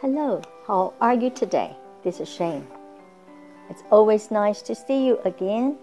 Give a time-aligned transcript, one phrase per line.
[0.00, 1.76] Hello, how are you today?
[2.02, 2.66] This is Shane.
[3.70, 5.76] It's always nice to see you again.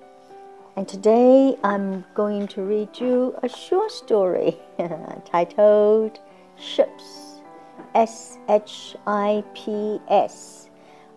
[0.75, 4.57] And today I'm going to read you a short story
[5.25, 6.19] titled
[6.57, 7.29] Ships.
[7.95, 10.69] S H I P S.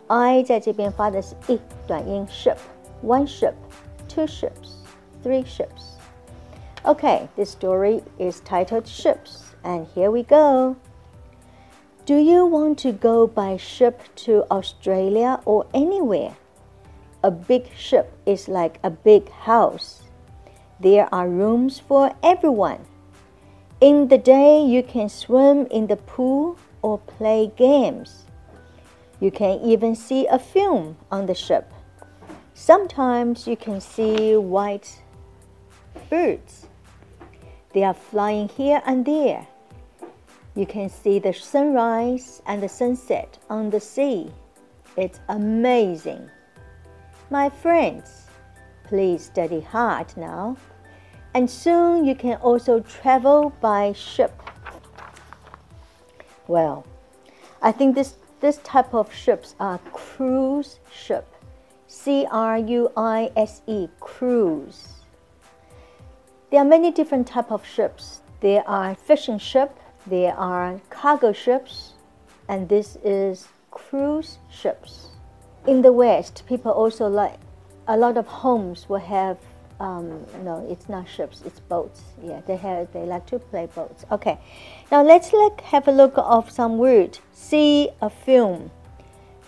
[0.09, 2.57] I 在这边发的是 e 短音 ship,
[3.03, 3.55] one ship,
[4.09, 4.81] two ships,
[5.23, 5.99] three ships.
[6.85, 10.77] Okay, this story is titled Ships, and here we go.
[12.08, 16.38] Do you want to go by ship to Australia or anywhere?
[17.22, 20.04] A big ship is like a big house.
[20.80, 22.86] There are rooms for everyone.
[23.82, 28.24] In the day, you can swim in the pool or play games.
[29.20, 31.74] You can even see a film on the ship.
[32.54, 35.02] Sometimes you can see white
[36.10, 36.68] birds.
[37.74, 39.48] They are flying here and there.
[40.58, 44.32] You can see the sunrise and the sunset on the sea.
[44.96, 46.32] It's amazing.
[47.30, 48.26] My friends,
[48.84, 50.58] please study hard now.
[51.36, 54.34] And soon you can also travel by ship.
[56.48, 56.88] Well,
[57.62, 61.28] I think this, this type of ships are cruise ship.
[61.86, 64.88] C R U I S E, cruise.
[66.50, 68.22] There are many different type of ships.
[68.40, 69.78] There are fishing ship,
[70.10, 71.94] there are cargo ships,
[72.48, 75.10] and this is cruise ships
[75.68, 77.38] in the West, people also like
[77.88, 79.38] a lot of homes will have.
[79.80, 82.02] Um, no, it's not ships, it's boats.
[82.24, 82.92] Yeah, they have.
[82.94, 84.06] They like to play boats.
[84.12, 84.40] Okay,
[84.92, 87.20] now let's like have a look of some word.
[87.32, 88.72] See a film.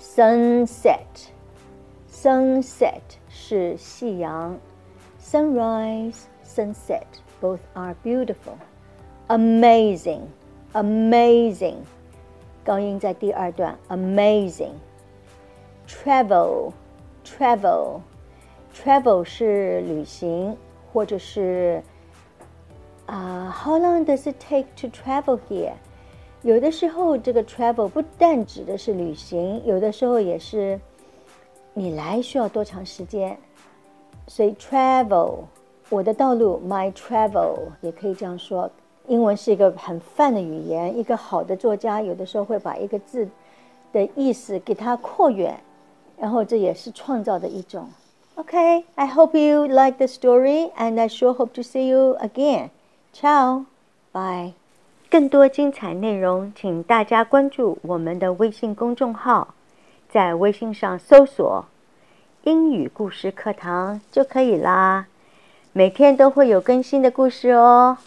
[0.00, 4.58] Sunset，sunset 是夕阳。
[5.20, 7.06] Sunrise, sunset
[7.40, 8.56] both are beautiful.
[9.28, 10.20] Amazing,
[10.72, 11.78] amazing
[12.64, 13.76] 高音在第二段。
[13.88, 14.74] Amazing.
[15.88, 16.72] Travel,
[17.24, 18.02] travel,
[18.72, 20.56] travel 是旅行，
[20.92, 21.82] 或者是
[23.10, 25.74] 啊、uh,，How long does it take to travel here?
[26.42, 30.80] 有的时候，这个 travel 不但指的是旅行，有的时候也是
[31.74, 33.36] 你来需要多长时间。
[34.26, 35.44] 所以 travel
[35.88, 38.70] 我的道路，my travel 也可以这样说。
[39.06, 43.28] 英文是一个很泛的语言，一个好的作家有的时候会把一个字
[43.92, 45.56] 的意思给它扩远，
[46.18, 47.88] 然后这也是创造的一种。
[48.34, 52.70] Okay, I hope you like the story, and I sure hope to see you again.
[53.13, 53.65] Ciao,
[54.13, 54.53] bye.
[55.09, 59.53] 更多精彩内容，请大家关注我们的微信公众号，
[60.09, 61.65] 在微信上搜索
[62.45, 65.07] “英语故事课堂”就可以啦。
[65.73, 67.97] 每天都会有更新的故事哦。